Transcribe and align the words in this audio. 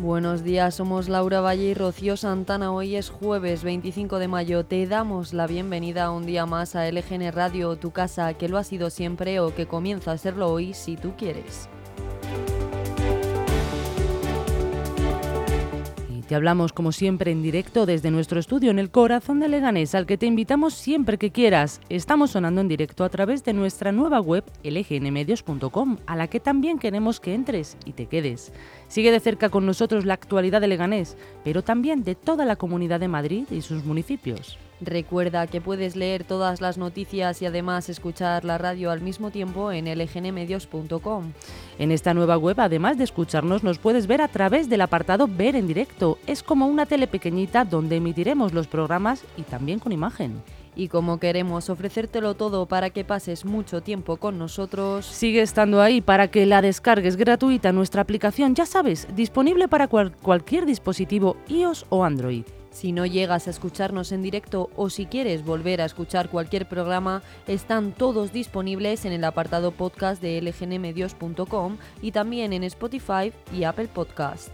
Buenos 0.00 0.42
días, 0.42 0.76
somos 0.76 1.10
Laura 1.10 1.42
Valle 1.42 1.64
y 1.64 1.74
Rocío 1.74 2.16
Santana. 2.16 2.72
Hoy 2.72 2.96
es 2.96 3.10
jueves 3.10 3.62
25 3.62 4.18
de 4.18 4.28
mayo. 4.28 4.64
Te 4.64 4.86
damos 4.86 5.34
la 5.34 5.46
bienvenida 5.46 6.10
un 6.10 6.24
día 6.24 6.46
más 6.46 6.74
a 6.74 6.90
LGN 6.90 7.30
Radio, 7.32 7.76
tu 7.76 7.90
casa, 7.90 8.32
que 8.32 8.48
lo 8.48 8.56
ha 8.56 8.64
sido 8.64 8.88
siempre 8.88 9.40
o 9.40 9.54
que 9.54 9.66
comienza 9.66 10.12
a 10.12 10.16
serlo 10.16 10.50
hoy 10.50 10.72
si 10.72 10.96
tú 10.96 11.12
quieres. 11.18 11.68
Te 16.30 16.36
hablamos 16.36 16.72
como 16.72 16.92
siempre 16.92 17.32
en 17.32 17.42
directo 17.42 17.86
desde 17.86 18.12
nuestro 18.12 18.38
estudio 18.38 18.70
en 18.70 18.78
el 18.78 18.92
corazón 18.92 19.40
de 19.40 19.48
Leganés, 19.48 19.96
al 19.96 20.06
que 20.06 20.16
te 20.16 20.26
invitamos 20.26 20.74
siempre 20.74 21.18
que 21.18 21.32
quieras. 21.32 21.80
Estamos 21.88 22.30
sonando 22.30 22.60
en 22.60 22.68
directo 22.68 23.02
a 23.02 23.08
través 23.08 23.42
de 23.42 23.52
nuestra 23.52 23.90
nueva 23.90 24.20
web 24.20 24.44
lgnmedios.com, 24.62 25.96
a 26.06 26.14
la 26.14 26.28
que 26.28 26.38
también 26.38 26.78
queremos 26.78 27.18
que 27.18 27.34
entres 27.34 27.76
y 27.84 27.94
te 27.94 28.06
quedes. 28.06 28.52
Sigue 28.86 29.10
de 29.10 29.18
cerca 29.18 29.48
con 29.48 29.66
nosotros 29.66 30.04
la 30.04 30.14
actualidad 30.14 30.60
de 30.60 30.68
Leganés, 30.68 31.16
pero 31.42 31.64
también 31.64 32.04
de 32.04 32.14
toda 32.14 32.44
la 32.44 32.54
comunidad 32.54 33.00
de 33.00 33.08
Madrid 33.08 33.46
y 33.50 33.62
sus 33.62 33.84
municipios. 33.84 34.56
Recuerda 34.82 35.46
que 35.46 35.60
puedes 35.60 35.94
leer 35.94 36.24
todas 36.24 36.60
las 36.62 36.78
noticias 36.78 37.42
y 37.42 37.46
además 37.46 37.88
escuchar 37.90 38.44
la 38.46 38.56
radio 38.56 38.90
al 38.90 39.02
mismo 39.02 39.30
tiempo 39.30 39.72
en 39.72 39.84
lgnmedios.com. 39.86 41.32
En 41.78 41.92
esta 41.92 42.14
nueva 42.14 42.38
web, 42.38 42.58
además 42.60 42.96
de 42.96 43.04
escucharnos, 43.04 43.62
nos 43.62 43.78
puedes 43.78 44.06
ver 44.06 44.22
a 44.22 44.28
través 44.28 44.68
del 44.68 44.80
apartado 44.80 45.28
Ver 45.28 45.54
en 45.56 45.66
directo. 45.66 46.18
Es 46.26 46.42
como 46.42 46.66
una 46.66 46.86
tele 46.86 47.06
pequeñita 47.06 47.64
donde 47.64 47.96
emitiremos 47.96 48.52
los 48.54 48.66
programas 48.68 49.24
y 49.36 49.42
también 49.42 49.78
con 49.80 49.92
imagen. 49.92 50.42
Y 50.76 50.88
como 50.88 51.18
queremos 51.18 51.68
ofrecértelo 51.68 52.34
todo 52.34 52.64
para 52.66 52.90
que 52.90 53.04
pases 53.04 53.44
mucho 53.44 53.82
tiempo 53.82 54.16
con 54.16 54.38
nosotros, 54.38 55.04
Sigue 55.04 55.42
estando 55.42 55.82
ahí 55.82 56.00
para 56.00 56.28
que 56.28 56.46
la 56.46 56.62
descargues 56.62 57.16
gratuita 57.16 57.72
nuestra 57.72 58.02
aplicación, 58.02 58.54
ya 58.54 58.64
sabes, 58.64 59.08
disponible 59.14 59.68
para 59.68 59.88
cual- 59.88 60.12
cualquier 60.22 60.64
dispositivo 60.66 61.36
iOS 61.48 61.86
o 61.90 62.04
Android. 62.04 62.44
Si 62.70 62.92
no 62.92 63.06
llegas 63.06 63.46
a 63.46 63.50
escucharnos 63.50 64.12
en 64.12 64.22
directo 64.22 64.70
o 64.76 64.90
si 64.90 65.06
quieres 65.06 65.44
volver 65.44 65.80
a 65.80 65.84
escuchar 65.84 66.28
cualquier 66.30 66.68
programa, 66.68 67.22
están 67.46 67.92
todos 67.92 68.32
disponibles 68.32 69.04
en 69.04 69.12
el 69.12 69.24
apartado 69.24 69.72
podcast 69.72 70.22
de 70.22 70.40
lgnmedios.com 70.40 71.78
y 72.00 72.12
también 72.12 72.52
en 72.52 72.64
Spotify 72.64 73.32
y 73.52 73.64
Apple 73.64 73.88
Podcast. 73.88 74.50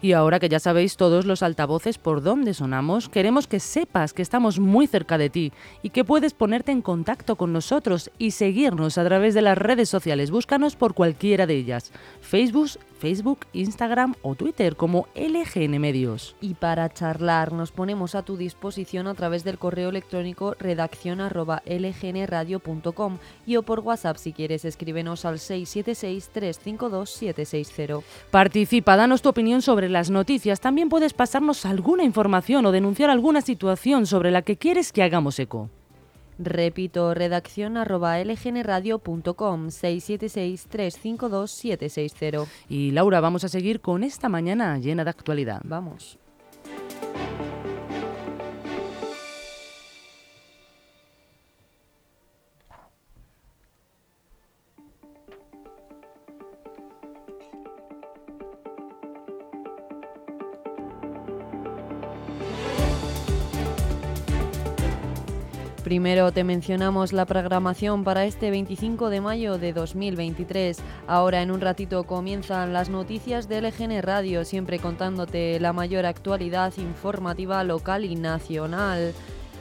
Y 0.00 0.12
ahora 0.12 0.38
que 0.38 0.48
ya 0.48 0.60
sabéis 0.60 0.96
todos 0.96 1.26
los 1.26 1.42
altavoces 1.42 1.98
por 1.98 2.22
dónde 2.22 2.54
sonamos, 2.54 3.08
queremos 3.08 3.48
que 3.48 3.58
sepas 3.58 4.12
que 4.12 4.22
estamos 4.22 4.60
muy 4.60 4.86
cerca 4.86 5.18
de 5.18 5.28
ti 5.28 5.52
y 5.82 5.90
que 5.90 6.04
puedes 6.04 6.34
ponerte 6.34 6.70
en 6.70 6.82
contacto 6.82 7.34
con 7.34 7.52
nosotros 7.52 8.10
y 8.16 8.30
seguirnos 8.30 8.96
a 8.96 9.04
través 9.04 9.34
de 9.34 9.42
las 9.42 9.58
redes 9.58 9.88
sociales. 9.88 10.30
Búscanos 10.30 10.76
por 10.76 10.94
cualquiera 10.94 11.46
de 11.46 11.56
ellas. 11.56 11.90
Facebook, 12.20 12.70
Facebook, 12.98 13.40
Instagram 13.52 14.14
o 14.22 14.34
Twitter 14.34 14.76
como 14.76 15.08
LGN 15.14 15.80
Medios. 15.80 16.36
Y 16.40 16.54
para 16.54 16.92
charlar 16.92 17.52
nos 17.52 17.72
ponemos 17.72 18.14
a 18.14 18.22
tu 18.22 18.36
disposición 18.36 19.06
a 19.06 19.14
través 19.14 19.44
del 19.44 19.58
correo 19.58 19.88
electrónico 19.88 20.54
redacción 20.58 21.20
arroba 21.20 21.62
lgnradio.com 21.66 23.18
y 23.46 23.56
o 23.56 23.62
por 23.62 23.80
WhatsApp 23.80 24.18
si 24.18 24.32
quieres 24.32 24.64
escríbenos 24.64 25.24
al 25.24 25.38
676-352-760. 25.38 28.02
Participa, 28.30 28.96
danos 28.96 29.22
tu 29.22 29.28
opinión 29.28 29.62
sobre 29.62 29.88
las 29.88 30.10
noticias. 30.10 30.60
También 30.60 30.88
puedes 30.88 31.14
pasarnos 31.14 31.64
alguna 31.64 32.04
información 32.04 32.66
o 32.66 32.72
denunciar 32.72 33.10
alguna 33.10 33.40
situación 33.40 34.06
sobre 34.06 34.30
la 34.30 34.42
que 34.42 34.56
quieres 34.56 34.92
que 34.92 35.02
hagamos 35.02 35.38
eco. 35.38 35.70
Repito, 36.38 37.14
redacción 37.14 37.76
arroba 37.76 38.22
lgnradio.com 38.22 39.68
676-352-760. 39.68 42.46
Y 42.68 42.92
Laura, 42.92 43.20
vamos 43.20 43.42
a 43.44 43.48
seguir 43.48 43.80
con 43.80 44.04
esta 44.04 44.28
mañana 44.28 44.78
llena 44.78 45.02
de 45.04 45.10
actualidad. 45.10 45.62
Vamos. 45.64 46.18
Primero 65.88 66.32
te 66.32 66.44
mencionamos 66.44 67.14
la 67.14 67.24
programación 67.24 68.04
para 68.04 68.26
este 68.26 68.50
25 68.50 69.08
de 69.08 69.22
mayo 69.22 69.56
de 69.56 69.72
2023. 69.72 70.76
Ahora 71.06 71.40
en 71.40 71.50
un 71.50 71.62
ratito 71.62 72.04
comienzan 72.04 72.74
las 72.74 72.90
noticias 72.90 73.48
de 73.48 73.62
LGN 73.62 74.02
Radio, 74.02 74.44
siempre 74.44 74.80
contándote 74.80 75.58
la 75.60 75.72
mayor 75.72 76.04
actualidad 76.04 76.74
informativa 76.76 77.64
local 77.64 78.04
y 78.04 78.16
nacional. 78.16 79.14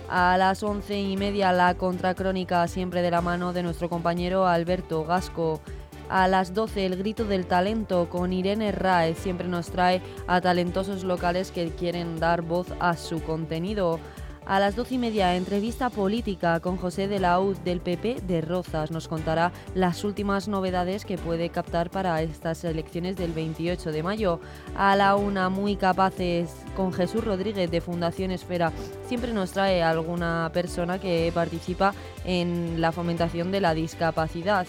A 0.10 0.38
las 0.38 0.64
once 0.64 1.00
y 1.00 1.16
media 1.16 1.54
la 1.54 1.76
contracrónica, 1.76 2.68
siempre 2.68 3.02
de 3.02 3.12
la 3.12 3.22
mano 3.22 3.54
de 3.54 3.64
nuestro 3.64 3.88
compañero 3.88 4.48
Alberto 4.48 5.06
Gasco. 5.06 5.62
A 6.10 6.28
las 6.28 6.54
12 6.54 6.88
el 6.88 6.98
grito 6.98 7.24
del 7.24 7.46
talento 7.46 8.10
con 8.10 8.34
Irene 8.34 8.74
Raez 8.74 9.18
siempre 9.18 9.48
nos 9.48 9.70
trae 9.70 10.02
a 10.28 10.42
talentosos 10.42 11.06
locales 11.06 11.52
que 11.52 11.70
quieren 11.70 12.20
dar 12.20 12.42
voz 12.42 12.68
a 12.82 12.98
su 12.98 13.24
contenido. 13.24 14.02
A 14.48 14.62
las 14.62 14.78
12 14.78 14.96
y 14.96 14.98
media, 14.98 15.36
entrevista 15.36 15.90
política 15.90 16.62
con 16.62 16.78
José 16.78 17.10
de 17.10 17.20
la 17.20 17.38
UZ 17.42 17.66
del 17.66 17.82
PP 17.82 18.22
de 18.26 18.40
Rozas. 18.40 18.92
Nos 18.92 19.10
contará 19.10 19.52
las 19.76 20.06
últimas 20.06 20.48
novedades 20.48 21.04
que 21.04 21.18
puede 21.18 21.50
captar 21.50 21.90
para 21.90 22.22
estas 22.22 22.64
elecciones 22.64 23.18
del 23.18 23.34
28 23.34 23.92
de 23.92 24.04
mayo. 24.04 24.40
A 24.78 24.96
la 24.96 25.18
una, 25.18 25.50
muy 25.50 25.76
capaces 25.76 26.50
con 26.78 26.94
Jesús 26.94 27.26
Rodríguez 27.26 27.70
de 27.70 27.82
Fundación 27.82 28.32
Esfera. 28.32 28.72
Siempre 29.10 29.34
nos 29.34 29.52
trae 29.52 29.84
alguna 29.84 30.50
persona 30.54 30.98
que 30.98 31.30
participa 31.36 31.94
en 32.24 32.80
la 32.80 32.94
fomentación 32.94 33.52
de 33.52 33.60
la 33.60 33.74
discapacidad. 33.74 34.66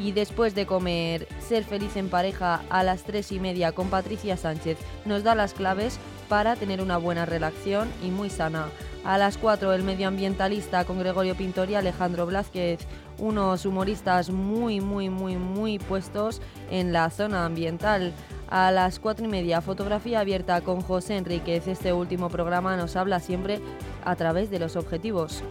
Y 0.00 0.12
después 0.12 0.54
de 0.54 0.66
comer 0.66 1.26
Ser 1.40 1.64
feliz 1.64 1.96
en 1.96 2.10
pareja 2.10 2.62
a 2.70 2.84
las 2.84 3.02
3 3.02 3.32
y 3.32 3.40
media 3.40 3.72
con 3.72 3.90
Patricia 3.90 4.36
Sánchez, 4.36 4.78
nos 5.04 5.24
da 5.24 5.34
las 5.34 5.52
claves 5.52 5.98
para 6.28 6.54
tener 6.54 6.80
una 6.80 6.96
buena 6.96 7.26
relación 7.26 7.88
y 8.04 8.10
muy 8.10 8.30
sana. 8.30 8.68
A 9.04 9.16
las 9.16 9.38
4 9.38 9.72
el 9.72 9.82
medioambientalista 9.82 10.84
con 10.84 10.98
Gregorio 10.98 11.34
Pintor 11.34 11.70
y 11.70 11.74
Alejandro 11.74 12.26
Blázquez, 12.26 12.80
unos 13.18 13.64
humoristas 13.64 14.30
muy, 14.30 14.80
muy, 14.80 15.08
muy, 15.08 15.36
muy 15.36 15.78
puestos 15.78 16.42
en 16.70 16.92
la 16.92 17.08
zona 17.08 17.46
ambiental. 17.46 18.12
A 18.48 18.70
las 18.70 18.98
4 18.98 19.24
y 19.24 19.28
media 19.28 19.60
fotografía 19.62 20.20
abierta 20.20 20.60
con 20.60 20.82
José 20.82 21.16
Enríquez. 21.16 21.66
Este 21.66 21.92
último 21.92 22.28
programa 22.28 22.76
nos 22.76 22.96
habla 22.96 23.20
siempre 23.20 23.60
a 24.04 24.16
través 24.16 24.50
de 24.50 24.58
los 24.58 24.76
objetivos. 24.76 25.42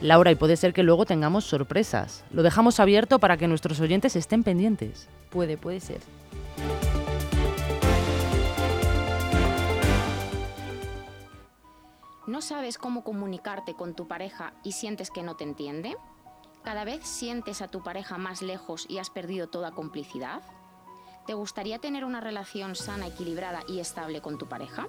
Laura, 0.00 0.30
y 0.30 0.34
puede 0.34 0.56
ser 0.56 0.72
que 0.72 0.82
luego 0.82 1.06
tengamos 1.06 1.44
sorpresas. 1.44 2.24
Lo 2.30 2.42
dejamos 2.42 2.80
abierto 2.80 3.18
para 3.18 3.36
que 3.36 3.48
nuestros 3.48 3.80
oyentes 3.80 4.16
estén 4.16 4.42
pendientes. 4.42 5.08
Puede, 5.30 5.56
puede 5.56 5.80
ser. 5.80 6.00
¿No 12.24 12.40
sabes 12.40 12.78
cómo 12.78 13.02
comunicarte 13.02 13.74
con 13.74 13.94
tu 13.94 14.06
pareja 14.06 14.54
y 14.62 14.72
sientes 14.72 15.10
que 15.10 15.24
no 15.24 15.34
te 15.34 15.42
entiende? 15.42 15.96
¿Cada 16.62 16.84
vez 16.84 17.04
sientes 17.04 17.60
a 17.62 17.68
tu 17.68 17.82
pareja 17.82 18.16
más 18.16 18.42
lejos 18.42 18.86
y 18.88 18.98
has 18.98 19.10
perdido 19.10 19.48
toda 19.48 19.72
complicidad? 19.72 20.40
¿Te 21.26 21.34
gustaría 21.34 21.80
tener 21.80 22.04
una 22.04 22.20
relación 22.20 22.76
sana, 22.76 23.08
equilibrada 23.08 23.64
y 23.66 23.80
estable 23.80 24.20
con 24.20 24.38
tu 24.38 24.48
pareja? 24.48 24.86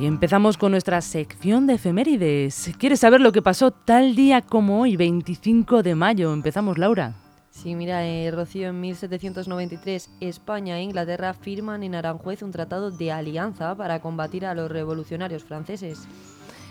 Y 0.00 0.06
empezamos 0.06 0.56
con 0.56 0.72
nuestra 0.72 1.02
sección 1.02 1.66
de 1.66 1.74
efemérides. 1.74 2.72
¿Quieres 2.78 3.00
saber 3.00 3.20
lo 3.20 3.32
que 3.32 3.42
pasó 3.42 3.70
tal 3.70 4.16
día 4.16 4.40
como 4.40 4.80
hoy, 4.80 4.96
25 4.96 5.82
de 5.82 5.94
mayo? 5.94 6.32
Empezamos, 6.32 6.78
Laura. 6.78 7.16
Sí, 7.50 7.74
mira, 7.74 8.06
eh, 8.06 8.30
Rocío, 8.30 8.68
en 8.68 8.80
1793 8.80 10.08
España 10.20 10.78
e 10.78 10.84
Inglaterra 10.84 11.34
firman 11.34 11.82
en 11.82 11.94
Aranjuez 11.94 12.40
un 12.42 12.50
tratado 12.50 12.90
de 12.90 13.12
alianza 13.12 13.74
para 13.74 14.00
combatir 14.00 14.46
a 14.46 14.54
los 14.54 14.70
revolucionarios 14.70 15.44
franceses. 15.44 16.08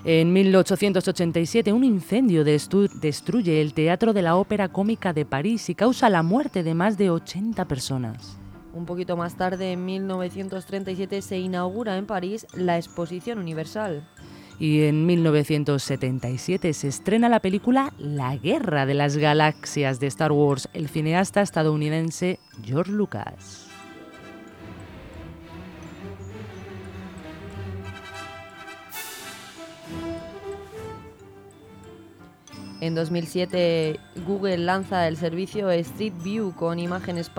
En 0.05 0.33
1887 0.33 1.71
un 1.71 1.83
incendio 1.83 2.43
destruye 2.43 3.61
el 3.61 3.75
Teatro 3.75 4.11
de 4.11 4.23
la 4.23 4.37
Ópera 4.37 4.69
Cómica 4.69 5.13
de 5.13 5.25
París 5.25 5.69
y 5.69 5.75
causa 5.75 6.09
la 6.09 6.23
muerte 6.23 6.63
de 6.63 6.73
más 6.73 6.97
de 6.97 7.11
80 7.11 7.65
personas. 7.65 8.38
Un 8.73 8.85
poquito 8.85 9.17
más 9.17 9.35
tarde, 9.35 9.71
en 9.71 9.85
1937, 9.85 11.21
se 11.21 11.39
inaugura 11.39 11.97
en 11.97 12.05
París 12.05 12.45
la 12.53 12.77
Exposición 12.77 13.39
Universal. 13.39 14.07
Y 14.59 14.83
en 14.83 15.05
1977 15.05 16.73
se 16.73 16.87
estrena 16.89 17.29
la 17.29 17.39
película 17.39 17.93
La 17.97 18.35
Guerra 18.35 18.85
de 18.85 18.93
las 18.93 19.17
Galaxias 19.17 19.99
de 19.99 20.07
Star 20.07 20.33
Wars, 20.33 20.67
el 20.73 20.89
cineasta 20.89 21.41
estadounidense 21.41 22.39
George 22.63 22.91
Lucas. 22.91 23.68
En 32.81 32.95
2007, 32.95 33.99
Google 34.25 34.57
lanza 34.59 35.07
el 35.09 35.17
servicio 35.17 35.69
Street 35.69 36.13
View 36.23 36.53
con 36.55 36.79
imágenes 36.79 37.29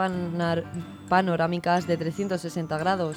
panorámicas 1.09 1.87
de 1.87 1.97
360 1.97 2.77
grados. 2.77 3.17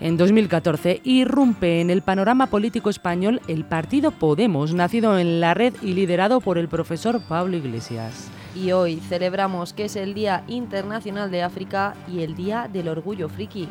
En 0.00 0.16
2014, 0.16 1.00
irrumpe 1.04 1.80
en 1.80 1.90
el 1.90 2.02
panorama 2.02 2.48
político 2.48 2.90
español 2.90 3.40
el 3.46 3.64
partido 3.64 4.10
Podemos, 4.10 4.74
nacido 4.74 5.16
en 5.16 5.40
la 5.40 5.54
red 5.54 5.74
y 5.80 5.92
liderado 5.92 6.40
por 6.40 6.58
el 6.58 6.68
profesor 6.68 7.20
Pablo 7.28 7.56
Iglesias. 7.56 8.28
Y 8.56 8.72
hoy 8.72 8.96
celebramos 8.96 9.72
que 9.72 9.84
es 9.84 9.94
el 9.94 10.12
Día 10.12 10.42
Internacional 10.48 11.30
de 11.30 11.44
África 11.44 11.94
y 12.08 12.22
el 12.22 12.34
Día 12.34 12.68
del 12.70 12.88
Orgullo 12.88 13.28
Friki. 13.28 13.68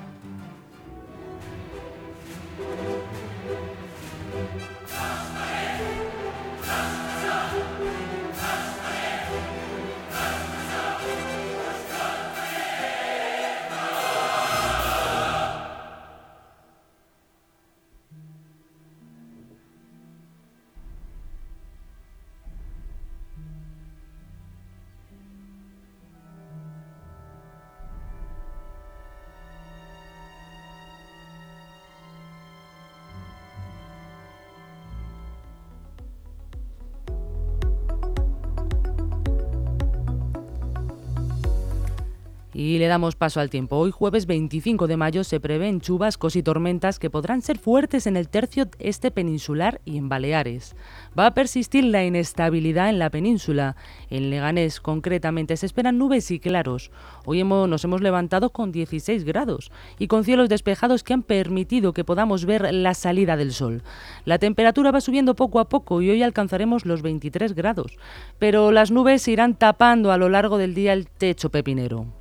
Y 42.60 42.78
le 42.78 42.88
damos 42.88 43.16
paso 43.16 43.40
al 43.40 43.50
tiempo. 43.50 43.78
Hoy 43.78 43.90
jueves 43.90 44.26
25 44.26 44.88
de 44.88 44.98
mayo 44.98 45.24
se 45.24 45.40
prevén 45.40 45.80
chubascos 45.80 46.36
y 46.36 46.44
tormentas 46.44 47.00
que 47.00 47.10
podrán 47.10 47.42
ser 47.42 47.58
fuertes 47.58 48.06
en 48.06 48.18
el 48.18 48.28
tercio 48.28 48.68
este 48.80 49.12
peninsular 49.12 49.80
y 49.86 49.96
en 49.96 50.10
Baleares. 50.10 50.76
Va 51.18 51.28
a 51.28 51.34
persistir 51.34 51.86
la 51.86 52.04
inestabilidad 52.04 52.90
en 52.90 53.00
la 53.00 53.12
península. 53.12 53.78
En 54.10 54.30
Leganés 54.30 54.82
concretamente 54.82 55.56
se 55.56 55.68
esperan 55.68 55.98
nubes 55.98 56.32
y 56.32 56.42
claros. 56.42 56.92
Hoy 57.24 57.40
hemos, 57.40 57.70
nos 57.70 57.86
hemos 57.86 58.02
levantado 58.02 58.50
con 58.50 58.74
16 58.74 59.24
grados 59.24 59.72
y 59.98 60.08
con 60.08 60.26
cielos 60.26 60.50
despejados 60.50 61.06
que 61.06 61.14
han 61.14 61.24
permitido 61.24 61.94
que 61.94 62.04
podamos 62.04 62.44
ver 62.44 62.74
la 62.74 62.94
salida 62.94 63.38
del 63.38 63.54
sol. 63.54 63.84
La 64.26 64.38
temperatura 64.38 64.92
va 64.92 65.00
subiendo 65.00 65.34
poco 65.34 65.62
a 65.62 65.70
poco 65.70 66.02
y 66.02 66.10
hoy 66.10 66.24
alcanzaremos 66.24 66.86
los 66.86 67.04
23 67.04 67.56
grados. 67.56 67.98
Pero 68.38 68.74
las 68.74 68.92
nubes 68.92 69.26
irán 69.30 69.56
tapando 69.56 70.12
a 70.12 70.18
lo 70.18 70.28
largo 70.28 70.58
del 70.58 70.74
día 70.74 70.92
el 70.92 71.08
techo 71.08 71.52
pepinero. 71.52 72.19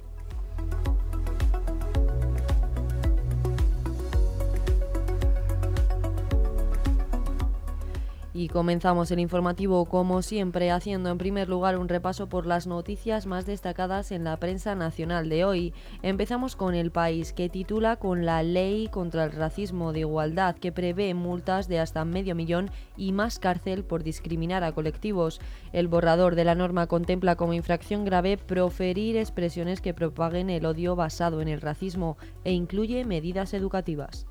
Y 8.39 8.47
comenzamos 8.47 9.11
el 9.11 9.19
informativo 9.19 9.85
como 9.87 10.23
siempre 10.23 10.71
haciendo 10.71 11.11
en 11.11 11.19
primer 11.19 11.49
lugar 11.49 11.77
un 11.77 11.89
repaso 11.89 12.29
por 12.29 12.47
las 12.47 12.69
noticias 12.69 13.27
más 13.27 13.47
destacadas 13.47 14.13
en 14.13 14.23
la 14.23 14.37
prensa 14.37 14.77
nacional 14.77 15.29
de 15.29 15.45
hoy. 15.45 15.75
Empezamos 16.03 16.55
con 16.55 16.77
El 16.77 16.93
País 16.93 17.33
que 17.33 17.49
titula 17.49 17.97
con 17.97 18.25
la 18.25 18.45
ley 18.45 18.87
contra 18.93 19.25
el 19.25 19.33
racismo 19.33 19.93
de 19.93 20.01
igualdad 20.01 20.55
que 20.55 20.71
prevé 20.71 21.13
multas 21.15 21.67
de 21.67 21.81
hasta 21.81 22.05
medio 22.05 22.37
millón 22.37 22.71
y 22.97 23.11
más 23.11 23.41
cárcel 23.41 23.83
por 23.83 24.05
discriminar 24.05 24.63
a 24.63 24.71
colectivos. 24.71 25.41
El 25.73 25.89
borrador 25.89 26.37
de 26.37 26.45
la 26.45 26.55
norma 26.55 26.87
contempla 26.87 27.35
como 27.35 27.55
infracción 27.55 28.05
grave 28.05 28.37
proferir 28.37 29.17
expresiones 29.17 29.81
que 29.81 29.95
propaguen 29.95 30.49
el 30.49 30.65
odio 30.65 30.95
basado 30.95 31.43
en 31.43 31.49
el 31.49 31.61
racismo 31.61 32.17
e 32.45 32.53
incluye 32.53 33.05
medidas 33.05 33.53
educativas. 33.53 34.29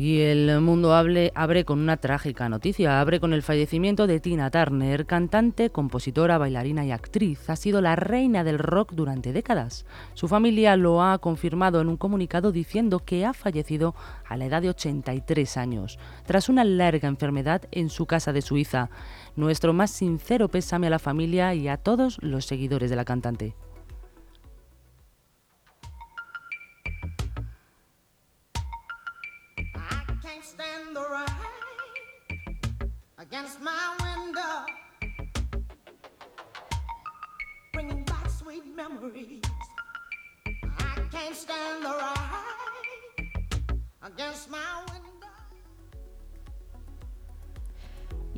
Y 0.00 0.20
el 0.20 0.60
mundo 0.60 0.94
abre 0.94 1.64
con 1.64 1.80
una 1.80 1.96
trágica 1.96 2.48
noticia. 2.48 3.00
Abre 3.00 3.18
con 3.18 3.32
el 3.32 3.42
fallecimiento 3.42 4.06
de 4.06 4.20
Tina 4.20 4.48
Turner, 4.48 5.06
cantante, 5.06 5.70
compositora, 5.70 6.38
bailarina 6.38 6.86
y 6.86 6.92
actriz. 6.92 7.50
Ha 7.50 7.56
sido 7.56 7.80
la 7.80 7.96
reina 7.96 8.44
del 8.44 8.60
rock 8.60 8.92
durante 8.92 9.32
décadas. 9.32 9.86
Su 10.14 10.28
familia 10.28 10.76
lo 10.76 11.02
ha 11.02 11.18
confirmado 11.18 11.80
en 11.80 11.88
un 11.88 11.96
comunicado 11.96 12.52
diciendo 12.52 13.00
que 13.00 13.26
ha 13.26 13.32
fallecido 13.32 13.96
a 14.24 14.36
la 14.36 14.44
edad 14.44 14.62
de 14.62 14.68
83 14.68 15.56
años, 15.56 15.98
tras 16.26 16.48
una 16.48 16.62
larga 16.62 17.08
enfermedad 17.08 17.62
en 17.72 17.90
su 17.90 18.06
casa 18.06 18.32
de 18.32 18.42
Suiza. 18.42 18.90
Nuestro 19.34 19.72
más 19.72 19.90
sincero 19.90 20.46
pésame 20.46 20.86
a 20.86 20.90
la 20.90 21.00
familia 21.00 21.54
y 21.54 21.66
a 21.66 21.76
todos 21.76 22.18
los 22.22 22.46
seguidores 22.46 22.90
de 22.90 22.94
la 22.94 23.04
cantante. 23.04 23.56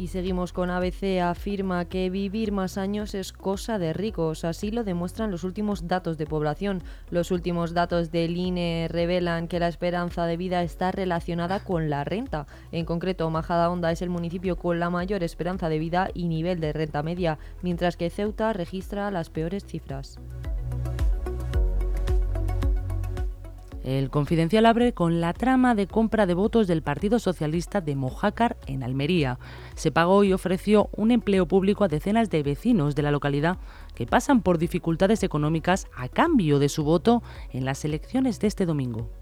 Y 0.01 0.09
seguimos 0.09 0.55
con 0.55 0.71
ABC, 0.71 1.21
afirma 1.23 1.85
que 1.85 2.09
vivir 2.09 2.53
más 2.53 2.79
años 2.79 3.15
es 3.15 3.35
cosa 3.35 3.79
de 3.79 3.93
ricos. 3.93 4.47
Así 4.47 4.71
lo 4.71 4.83
demuestran 4.83 5.31
los 5.31 5.45
últimos 5.45 5.89
datos 5.89 6.17
de 6.17 6.25
población. 6.25 6.83
Los 7.11 7.31
últimos 7.31 7.75
datos 7.75 8.11
del 8.11 8.35
INE 8.39 8.89
revelan 8.91 9.47
que 9.47 9.61
la 9.61 9.69
esperanza 9.69 10.25
de 10.25 10.39
vida 10.39 10.63
está 10.63 10.91
relacionada 10.91 11.61
con 11.61 11.91
la 11.91 12.05
renta. 12.05 12.47
En 12.73 12.87
concreto, 12.87 13.29
Majadahonda 13.29 13.93
es 13.93 14.01
el 14.01 14.09
municipio 14.09 14.57
con 14.57 14.81
la 14.81 14.89
mayor 14.89 15.23
esperanza 15.23 15.69
de 15.69 15.79
vida 15.79 16.09
y 16.15 16.29
nivel 16.29 16.61
de 16.61 16.73
renta 16.73 17.03
media, 17.03 17.39
mientras 17.61 17.99
que 17.99 18.09
Ceuta 18.09 18.55
registra 18.55 19.11
las 19.11 19.29
peores 19.29 19.67
cifras. 19.67 20.19
El 23.83 24.11
Confidencial 24.11 24.67
abre 24.67 24.93
con 24.93 25.21
la 25.21 25.33
trama 25.33 25.75
de 25.75 25.87
compra 25.87 26.27
de 26.27 26.35
votos 26.35 26.67
del 26.67 26.83
Partido 26.83 27.19
Socialista 27.19 27.81
de 27.81 27.97
Mojácar 27.97 28.59
en 28.67 28.83
Almería. 28.83 29.39
Se 29.75 29.91
pagó 29.91 30.23
y 30.23 30.35
ofreció 30.35 30.91
un 30.93 31.11
empleo 31.11 31.47
público 31.47 31.85
a 31.85 31.89
decenas 31.89 32.29
de 32.29 32.43
vecinos 32.43 32.95
de 32.95 33.03
la 33.03 33.11
localidad 33.11 33.59
que 33.95 34.07
pasan 34.07 34.43
por 34.43 34.59
dificultades 34.59 35.23
económicas 35.23 35.87
a 35.97 36.09
cambio 36.09 36.59
de 36.59 36.69
su 36.69 36.85
voto 36.85 37.23
en 37.53 37.65
las 37.65 37.85
elecciones 37.85 38.39
de 38.39 38.49
este 38.49 38.67
domingo. 38.67 39.20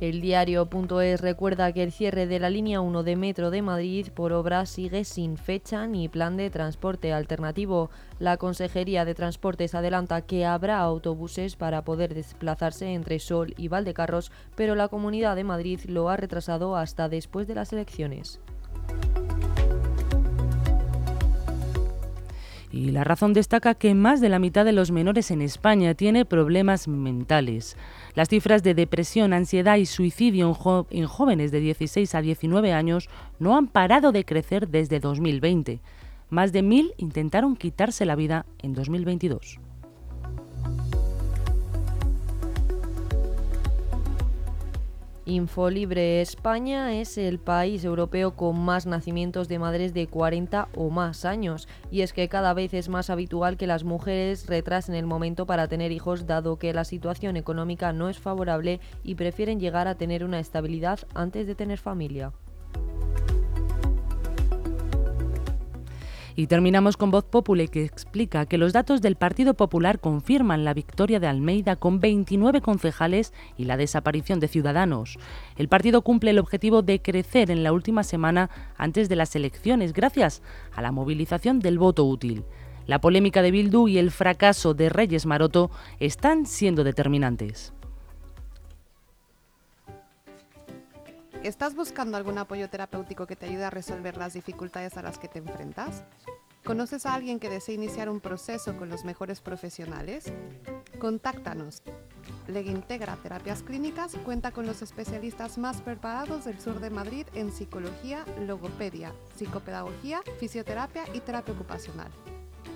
El 0.00 0.20
diario.es 0.20 1.20
recuerda 1.20 1.72
que 1.72 1.82
el 1.82 1.90
cierre 1.90 2.28
de 2.28 2.38
la 2.38 2.50
línea 2.50 2.80
1 2.80 3.02
de 3.02 3.16
Metro 3.16 3.50
de 3.50 3.62
Madrid 3.62 4.06
por 4.14 4.32
obra 4.32 4.64
sigue 4.64 5.02
sin 5.02 5.36
fecha 5.36 5.88
ni 5.88 6.08
plan 6.08 6.36
de 6.36 6.50
transporte 6.50 7.12
alternativo. 7.12 7.90
La 8.20 8.36
Consejería 8.36 9.04
de 9.04 9.16
Transportes 9.16 9.74
adelanta 9.74 10.20
que 10.20 10.46
habrá 10.46 10.78
autobuses 10.78 11.56
para 11.56 11.82
poder 11.82 12.14
desplazarse 12.14 12.94
entre 12.94 13.18
Sol 13.18 13.54
y 13.56 13.66
Valdecarros, 13.66 14.30
pero 14.54 14.76
la 14.76 14.86
Comunidad 14.86 15.34
de 15.34 15.42
Madrid 15.42 15.80
lo 15.88 16.08
ha 16.10 16.16
retrasado 16.16 16.76
hasta 16.76 17.08
después 17.08 17.48
de 17.48 17.56
las 17.56 17.72
elecciones. 17.72 18.40
Y 22.70 22.90
la 22.90 23.02
razón 23.02 23.32
destaca 23.32 23.74
que 23.74 23.94
más 23.94 24.20
de 24.20 24.28
la 24.28 24.38
mitad 24.38 24.64
de 24.64 24.72
los 24.72 24.90
menores 24.90 25.30
en 25.30 25.40
España 25.40 25.94
tiene 25.94 26.24
problemas 26.24 26.86
mentales. 26.86 27.76
Las 28.14 28.28
cifras 28.28 28.62
de 28.62 28.74
depresión, 28.74 29.32
ansiedad 29.32 29.76
y 29.76 29.86
suicidio 29.86 30.54
en, 30.90 31.06
jóvenes 31.06 31.50
de 31.50 31.60
16 31.60 32.14
a 32.14 32.20
19 32.20 32.72
años 32.72 33.08
no 33.38 33.56
han 33.56 33.68
parado 33.68 34.12
de 34.12 34.24
crecer 34.24 34.68
desde 34.68 35.00
2020. 35.00 35.80
Más 36.28 36.52
de 36.52 36.62
mil 36.62 36.92
intentaron 36.98 37.56
quitarse 37.56 38.04
la 38.04 38.16
vida 38.16 38.44
en 38.58 38.74
2022. 38.74 39.60
Infolibre 45.28 46.22
España 46.22 46.98
es 46.98 47.18
el 47.18 47.38
país 47.38 47.84
europeo 47.84 48.34
con 48.34 48.58
más 48.58 48.86
nacimientos 48.86 49.46
de 49.46 49.58
madres 49.58 49.92
de 49.92 50.06
40 50.06 50.68
o 50.74 50.88
más 50.88 51.26
años 51.26 51.68
y 51.90 52.00
es 52.00 52.14
que 52.14 52.30
cada 52.30 52.54
vez 52.54 52.72
es 52.72 52.88
más 52.88 53.10
habitual 53.10 53.58
que 53.58 53.66
las 53.66 53.84
mujeres 53.84 54.46
retrasen 54.46 54.94
el 54.94 55.04
momento 55.04 55.44
para 55.44 55.68
tener 55.68 55.92
hijos 55.92 56.26
dado 56.26 56.58
que 56.58 56.72
la 56.72 56.84
situación 56.84 57.36
económica 57.36 57.92
no 57.92 58.08
es 58.08 58.18
favorable 58.18 58.80
y 59.04 59.16
prefieren 59.16 59.60
llegar 59.60 59.86
a 59.86 59.96
tener 59.96 60.24
una 60.24 60.40
estabilidad 60.40 61.00
antes 61.14 61.46
de 61.46 61.54
tener 61.54 61.78
familia. 61.78 62.32
Y 66.38 66.46
terminamos 66.46 66.96
con 66.96 67.10
Voz 67.10 67.24
Populi 67.24 67.66
que 67.66 67.84
explica 67.84 68.46
que 68.46 68.58
los 68.58 68.72
datos 68.72 69.02
del 69.02 69.16
Partido 69.16 69.54
Popular 69.54 69.98
confirman 69.98 70.64
la 70.64 70.72
victoria 70.72 71.18
de 71.18 71.26
Almeida 71.26 71.74
con 71.74 71.98
29 71.98 72.60
concejales 72.60 73.32
y 73.56 73.64
la 73.64 73.76
desaparición 73.76 74.38
de 74.38 74.46
Ciudadanos. 74.46 75.18
El 75.56 75.66
partido 75.66 76.02
cumple 76.02 76.30
el 76.30 76.38
objetivo 76.38 76.82
de 76.82 77.02
crecer 77.02 77.50
en 77.50 77.64
la 77.64 77.72
última 77.72 78.04
semana 78.04 78.50
antes 78.76 79.08
de 79.08 79.16
las 79.16 79.34
elecciones 79.34 79.92
gracias 79.92 80.40
a 80.72 80.80
la 80.80 80.92
movilización 80.92 81.58
del 81.58 81.76
voto 81.76 82.04
útil. 82.04 82.44
La 82.86 83.00
polémica 83.00 83.42
de 83.42 83.50
Bildu 83.50 83.88
y 83.88 83.98
el 83.98 84.12
fracaso 84.12 84.74
de 84.74 84.90
Reyes 84.90 85.26
Maroto 85.26 85.72
están 85.98 86.46
siendo 86.46 86.84
determinantes. 86.84 87.72
¿Estás 91.48 91.74
buscando 91.74 92.16
algún 92.18 92.36
apoyo 92.36 92.68
terapéutico 92.68 93.26
que 93.26 93.34
te 93.34 93.46
ayude 93.46 93.64
a 93.64 93.70
resolver 93.70 94.18
las 94.18 94.34
dificultades 94.34 94.98
a 94.98 95.02
las 95.02 95.16
que 95.16 95.28
te 95.28 95.38
enfrentas? 95.38 96.04
¿Conoces 96.62 97.06
a 97.06 97.14
alguien 97.14 97.40
que 97.40 97.48
desee 97.48 97.74
iniciar 97.74 98.10
un 98.10 98.20
proceso 98.20 98.76
con 98.76 98.90
los 98.90 99.06
mejores 99.06 99.40
profesionales? 99.40 100.30
Contáctanos. 100.98 101.82
Integra 102.48 103.16
Terapias 103.16 103.62
Clínicas 103.62 104.14
cuenta 104.26 104.50
con 104.50 104.66
los 104.66 104.82
especialistas 104.82 105.56
más 105.56 105.80
preparados 105.80 106.44
del 106.44 106.60
sur 106.60 106.80
de 106.80 106.90
Madrid 106.90 107.26
en 107.32 107.50
psicología, 107.50 108.26
logopedia, 108.46 109.14
psicopedagogía, 109.34 110.20
fisioterapia 110.38 111.04
y 111.14 111.20
terapia 111.20 111.54
ocupacional. 111.54 112.10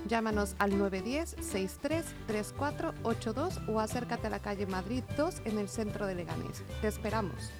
Llámanos 0.07 0.55
al 0.57 0.71
910-633482 0.71 3.69
o 3.69 3.79
acércate 3.79 4.25
a 4.25 4.31
la 4.31 4.39
calle 4.39 4.65
Madrid 4.65 5.03
2 5.15 5.43
en 5.45 5.59
el 5.59 5.69
centro 5.69 6.07
de 6.07 6.15
Leganés. 6.15 6.63
Te 6.81 6.87
esperamos. 6.87 7.51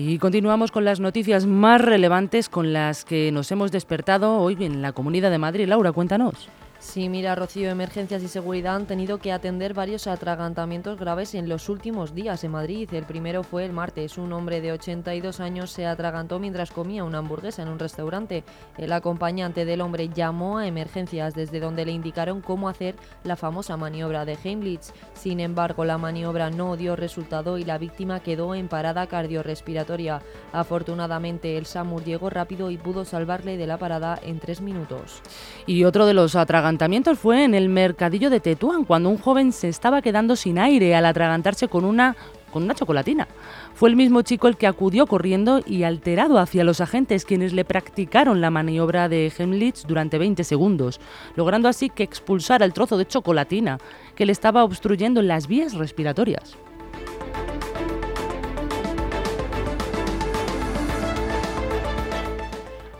Y 0.00 0.18
continuamos 0.18 0.70
con 0.70 0.84
las 0.84 1.00
noticias 1.00 1.44
más 1.44 1.80
relevantes 1.80 2.48
con 2.48 2.72
las 2.72 3.04
que 3.04 3.32
nos 3.32 3.50
hemos 3.50 3.72
despertado 3.72 4.38
hoy 4.38 4.56
en 4.60 4.80
la 4.80 4.92
Comunidad 4.92 5.32
de 5.32 5.38
Madrid. 5.38 5.66
Laura, 5.66 5.90
cuéntanos. 5.90 6.48
Sí, 6.80 7.08
mira, 7.08 7.34
Rocío, 7.34 7.70
emergencias 7.70 8.22
y 8.22 8.28
seguridad 8.28 8.76
han 8.76 8.86
tenido 8.86 9.18
que 9.18 9.32
atender 9.32 9.74
varios 9.74 10.06
atragantamientos 10.06 10.96
graves 10.96 11.34
en 11.34 11.48
los 11.48 11.68
últimos 11.68 12.14
días 12.14 12.44
en 12.44 12.52
Madrid. 12.52 12.88
El 12.92 13.04
primero 13.04 13.42
fue 13.42 13.64
el 13.64 13.72
martes. 13.72 14.16
Un 14.16 14.32
hombre 14.32 14.60
de 14.60 14.70
82 14.70 15.40
años 15.40 15.72
se 15.72 15.86
atragantó 15.86 16.38
mientras 16.38 16.70
comía 16.70 17.02
una 17.02 17.18
hamburguesa 17.18 17.62
en 17.62 17.68
un 17.68 17.80
restaurante. 17.80 18.44
El 18.76 18.92
acompañante 18.92 19.64
del 19.64 19.80
hombre 19.80 20.08
llamó 20.08 20.58
a 20.58 20.68
emergencias 20.68 21.34
desde 21.34 21.58
donde 21.58 21.84
le 21.84 21.90
indicaron 21.90 22.40
cómo 22.40 22.68
hacer 22.68 22.94
la 23.24 23.34
famosa 23.34 23.76
maniobra 23.76 24.24
de 24.24 24.38
Heimlich. 24.40 24.92
Sin 25.14 25.40
embargo, 25.40 25.84
la 25.84 25.98
maniobra 25.98 26.48
no 26.48 26.76
dio 26.76 26.94
resultado 26.94 27.58
y 27.58 27.64
la 27.64 27.78
víctima 27.78 28.20
quedó 28.20 28.54
en 28.54 28.68
parada 28.68 29.08
cardiorrespiratoria. 29.08 30.22
Afortunadamente, 30.52 31.58
el 31.58 31.66
SAMUR 31.66 32.04
llegó 32.04 32.30
rápido 32.30 32.70
y 32.70 32.76
pudo 32.76 33.04
salvarle 33.04 33.56
de 33.56 33.66
la 33.66 33.78
parada 33.78 34.16
en 34.22 34.38
tres 34.38 34.60
minutos. 34.60 35.22
Y 35.66 35.82
otro 35.82 36.06
de 36.06 36.14
los 36.14 36.36
atragantamientos 36.36 36.67
atragantamientos 36.68 37.18
fue 37.18 37.44
en 37.44 37.54
el 37.54 37.70
mercadillo 37.70 38.28
de 38.28 38.40
Tetuán, 38.40 38.84
cuando 38.84 39.08
un 39.08 39.16
joven 39.16 39.52
se 39.52 39.70
estaba 39.70 40.02
quedando 40.02 40.36
sin 40.36 40.58
aire 40.58 40.94
al 40.94 41.06
atragantarse 41.06 41.66
con 41.66 41.86
una, 41.86 42.14
con 42.52 42.62
una 42.62 42.74
chocolatina. 42.74 43.26
Fue 43.72 43.88
el 43.88 43.96
mismo 43.96 44.20
chico 44.20 44.48
el 44.48 44.58
que 44.58 44.66
acudió 44.66 45.06
corriendo 45.06 45.62
y 45.64 45.84
alterado 45.84 46.38
hacia 46.38 46.64
los 46.64 46.82
agentes 46.82 47.24
quienes 47.24 47.54
le 47.54 47.64
practicaron 47.64 48.42
la 48.42 48.50
maniobra 48.50 49.08
de 49.08 49.32
Hemlich 49.34 49.86
durante 49.86 50.18
20 50.18 50.44
segundos, 50.44 51.00
logrando 51.36 51.70
así 51.70 51.88
que 51.88 52.02
expulsara 52.02 52.66
el 52.66 52.74
trozo 52.74 52.98
de 52.98 53.06
chocolatina 53.06 53.78
que 54.14 54.26
le 54.26 54.32
estaba 54.32 54.62
obstruyendo 54.62 55.22
las 55.22 55.46
vías 55.46 55.72
respiratorias. 55.72 56.58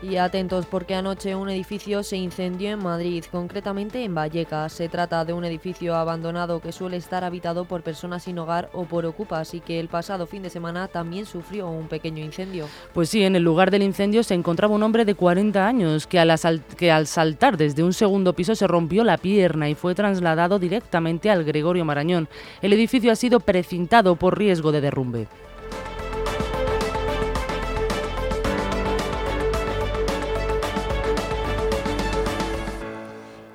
Y 0.09 0.17
atentos 0.17 0.65
porque 0.65 0.95
anoche 0.95 1.35
un 1.35 1.51
edificio 1.51 2.01
se 2.01 2.17
incendió 2.17 2.71
en 2.71 2.81
Madrid, 2.81 3.23
concretamente 3.31 4.03
en 4.03 4.15
Vallecas. 4.15 4.73
Se 4.73 4.89
trata 4.89 5.23
de 5.23 5.33
un 5.33 5.45
edificio 5.45 5.93
abandonado 5.93 6.61
que 6.61 6.71
suele 6.71 6.97
estar 6.97 7.23
habitado 7.23 7.65
por 7.65 7.83
personas 7.83 8.23
sin 8.23 8.39
hogar 8.39 8.71
o 8.73 8.85
por 8.85 9.05
ocupas 9.05 9.53
y 9.53 9.59
que 9.59 9.79
el 9.79 9.87
pasado 9.87 10.25
fin 10.25 10.41
de 10.41 10.49
semana 10.49 10.87
también 10.87 11.27
sufrió 11.27 11.69
un 11.69 11.87
pequeño 11.87 12.25
incendio. 12.25 12.65
Pues 12.91 13.09
sí, 13.09 13.23
en 13.23 13.35
el 13.35 13.43
lugar 13.43 13.69
del 13.69 13.83
incendio 13.83 14.23
se 14.23 14.33
encontraba 14.33 14.73
un 14.73 14.81
hombre 14.81 15.05
de 15.05 15.13
40 15.13 15.67
años 15.67 16.07
que 16.07 16.17
al, 16.17 16.33
que 16.75 16.91
al 16.91 17.05
saltar 17.05 17.55
desde 17.55 17.83
un 17.83 17.93
segundo 17.93 18.33
piso 18.33 18.55
se 18.55 18.65
rompió 18.65 19.03
la 19.03 19.17
pierna 19.17 19.69
y 19.69 19.75
fue 19.75 19.93
trasladado 19.93 20.57
directamente 20.57 21.29
al 21.29 21.43
Gregorio 21.43 21.85
Marañón. 21.85 22.27
El 22.63 22.73
edificio 22.73 23.11
ha 23.11 23.15
sido 23.15 23.41
precintado 23.41 24.15
por 24.15 24.39
riesgo 24.39 24.71
de 24.71 24.81
derrumbe. 24.81 25.27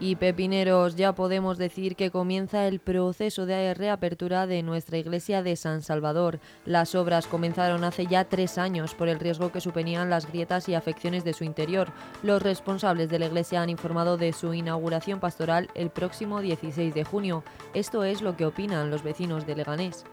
Y 0.04 0.16
pepineros, 0.16 0.96
ya 0.96 1.14
podemos 1.14 1.56
decir 1.56 1.96
que 1.96 2.10
comienza 2.10 2.68
el 2.68 2.78
proceso 2.78 3.46
de 3.46 3.72
reapertura 3.72 4.46
de 4.46 4.62
nuestra 4.62 4.98
iglesia 4.98 5.42
de 5.42 5.56
San 5.56 5.80
Salvador. 5.80 6.40
Las 6.66 6.94
obras 6.94 7.26
comenzaron 7.26 7.84
hace 7.84 8.06
ya 8.06 8.26
tres 8.26 8.58
años 8.58 8.94
por 8.94 9.08
el 9.08 9.18
riesgo 9.18 9.50
que 9.50 9.62
suponían 9.62 10.10
las 10.10 10.30
grietas 10.30 10.68
y 10.68 10.74
afecciones 10.74 11.24
de 11.24 11.32
su 11.32 11.44
interior. 11.44 11.90
Los 12.22 12.42
responsables 12.42 13.08
de 13.08 13.18
la 13.18 13.24
iglesia 13.28 13.62
han 13.62 13.70
informado 13.70 14.18
de 14.18 14.34
su 14.34 14.52
inauguración 14.52 15.20
pastoral 15.20 15.70
el 15.74 15.88
próximo 15.88 16.42
16 16.42 16.92
de 16.92 17.04
junio. 17.04 17.42
Esto 17.72 18.04
es 18.04 18.20
lo 18.20 18.36
que 18.36 18.44
opinan 18.44 18.90
los 18.90 19.02
vecinos 19.02 19.46
de 19.46 19.56
Leganés. 19.56 20.04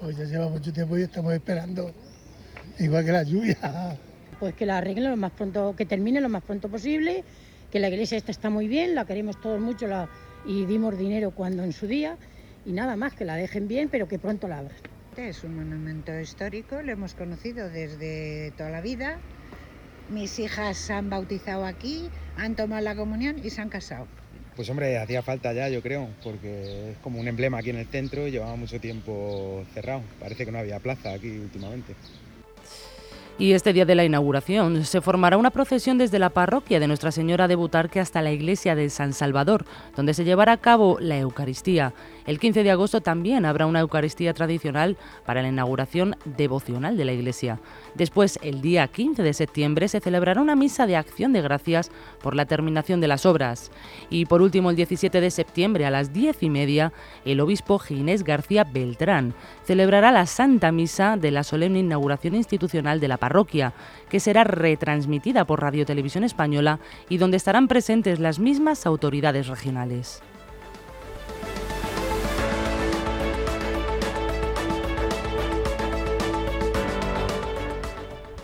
Pues 0.00 0.16
ya 0.16 0.24
lleva 0.24 0.48
mucho 0.48 0.72
tiempo 0.72 0.96
y 0.96 1.02
estamos 1.02 1.34
esperando, 1.34 1.92
igual 2.78 3.04
que 3.04 3.12
la 3.12 3.22
lluvia. 3.22 3.98
Pues 4.40 4.54
que 4.54 4.64
la 4.64 4.78
arreglen 4.78 5.10
lo 5.10 5.16
más 5.18 5.32
pronto, 5.32 5.74
que 5.76 5.84
termine 5.84 6.22
lo 6.22 6.30
más 6.30 6.42
pronto 6.42 6.70
posible 6.70 7.22
que 7.72 7.80
la 7.80 7.88
iglesia 7.88 8.18
esta 8.18 8.30
está 8.30 8.50
muy 8.50 8.68
bien, 8.68 8.94
la 8.94 9.06
queremos 9.06 9.40
todos 9.40 9.58
mucho 9.58 9.86
la, 9.86 10.08
y 10.44 10.66
dimos 10.66 10.98
dinero 10.98 11.30
cuando 11.30 11.64
en 11.64 11.72
su 11.72 11.86
día 11.86 12.18
y 12.66 12.72
nada 12.72 12.96
más, 12.96 13.14
que 13.14 13.24
la 13.24 13.34
dejen 13.34 13.66
bien, 13.66 13.88
pero 13.88 14.06
que 14.06 14.18
pronto 14.18 14.46
la 14.46 14.58
abran. 14.58 14.76
Es 15.16 15.42
un 15.42 15.56
monumento 15.56 16.18
histórico, 16.20 16.80
lo 16.82 16.92
hemos 16.92 17.14
conocido 17.14 17.70
desde 17.70 18.52
toda 18.52 18.70
la 18.70 18.82
vida. 18.82 19.18
Mis 20.10 20.38
hijas 20.38 20.76
se 20.76 20.92
han 20.92 21.10
bautizado 21.10 21.64
aquí, 21.64 22.08
han 22.36 22.54
tomado 22.56 22.82
la 22.82 22.94
comunión 22.94 23.40
y 23.42 23.50
se 23.50 23.62
han 23.62 23.70
casado. 23.70 24.06
Pues 24.54 24.68
hombre, 24.68 24.98
hacía 24.98 25.22
falta 25.22 25.54
ya, 25.54 25.70
yo 25.70 25.80
creo, 25.80 26.08
porque 26.22 26.90
es 26.92 26.98
como 26.98 27.18
un 27.18 27.26
emblema 27.26 27.58
aquí 27.58 27.70
en 27.70 27.76
el 27.76 27.86
centro 27.86 28.28
y 28.28 28.32
llevaba 28.32 28.54
mucho 28.54 28.78
tiempo 28.80 29.64
cerrado. 29.72 30.02
Parece 30.20 30.44
que 30.44 30.52
no 30.52 30.58
había 30.58 30.78
plaza 30.78 31.14
aquí 31.14 31.30
últimamente. 31.30 31.94
Y 33.38 33.52
este 33.52 33.72
día 33.72 33.86
de 33.86 33.94
la 33.94 34.04
inauguración 34.04 34.84
se 34.84 35.00
formará 35.00 35.36
una 35.36 35.50
procesión 35.50 35.98
desde 35.98 36.18
la 36.18 36.30
parroquia 36.30 36.78
de 36.78 36.86
Nuestra 36.86 37.10
Señora 37.10 37.48
de 37.48 37.56
Butarque 37.56 37.98
hasta 37.98 38.22
la 38.22 38.30
iglesia 38.30 38.74
de 38.74 38.90
San 38.90 39.12
Salvador, 39.14 39.64
donde 39.96 40.14
se 40.14 40.24
llevará 40.24 40.52
a 40.52 40.58
cabo 40.58 40.98
la 41.00 41.18
Eucaristía. 41.18 41.94
El 42.26 42.38
15 42.38 42.62
de 42.62 42.70
agosto 42.70 43.00
también 43.00 43.44
habrá 43.44 43.66
una 43.66 43.80
Eucaristía 43.80 44.32
tradicional 44.32 44.96
para 45.26 45.42
la 45.42 45.48
inauguración 45.48 46.16
devocional 46.24 46.96
de 46.96 47.04
la 47.04 47.12
iglesia. 47.12 47.60
Después, 47.94 48.38
el 48.42 48.60
día 48.60 48.86
15 48.86 49.22
de 49.22 49.32
septiembre, 49.32 49.88
se 49.88 50.00
celebrará 50.00 50.40
una 50.40 50.54
misa 50.54 50.86
de 50.86 50.96
acción 50.96 51.32
de 51.32 51.42
gracias 51.42 51.90
por 52.22 52.36
la 52.36 52.46
terminación 52.46 53.00
de 53.00 53.08
las 53.08 53.26
obras. 53.26 53.70
Y 54.08 54.26
por 54.26 54.40
último, 54.40 54.70
el 54.70 54.76
17 54.76 55.20
de 55.20 55.30
septiembre 55.30 55.84
a 55.84 55.90
las 55.90 56.12
10 56.12 56.42
y 56.42 56.50
media, 56.50 56.92
el 57.24 57.40
obispo 57.40 57.78
Ginés 57.78 58.22
García 58.22 58.64
Beltrán 58.64 59.34
celebrará 59.64 60.12
la 60.12 60.26
Santa 60.26 60.72
Misa 60.72 61.16
de 61.16 61.30
la 61.30 61.42
solemne 61.42 61.80
inauguración 61.80 62.34
institucional 62.34 63.00
de 63.00 63.08
la 63.08 63.16
parroquia, 63.16 63.72
que 64.08 64.20
será 64.20 64.44
retransmitida 64.44 65.44
por 65.44 65.60
Radio 65.60 65.84
Televisión 65.84 66.24
Española 66.24 66.78
y 67.08 67.18
donde 67.18 67.36
estarán 67.36 67.68
presentes 67.68 68.20
las 68.20 68.38
mismas 68.38 68.86
autoridades 68.86 69.48
regionales. 69.48 70.22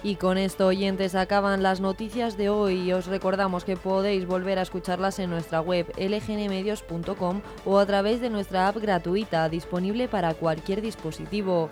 Y 0.02 0.14
con 0.14 0.38
esto, 0.38 0.68
oyentes, 0.68 1.14
acaban 1.14 1.62
las 1.62 1.80
noticias 1.80 2.36
de 2.36 2.48
hoy 2.50 2.92
os 2.92 3.06
recordamos 3.06 3.64
que 3.64 3.76
podéis 3.76 4.26
volver 4.26 4.58
a 4.58 4.62
escucharlas 4.62 5.18
en 5.18 5.30
nuestra 5.30 5.60
web 5.60 5.92
lgnmedios.com 5.98 7.40
o 7.64 7.78
a 7.78 7.86
través 7.86 8.20
de 8.20 8.30
nuestra 8.30 8.68
app 8.68 8.76
gratuita 8.76 9.48
disponible 9.48 10.06
para 10.08 10.34
cualquier 10.34 10.82
dispositivo. 10.82 11.70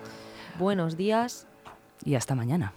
Buenos 0.59 0.97
días 0.97 1.47
y 2.03 2.15
hasta 2.15 2.35
mañana. 2.35 2.73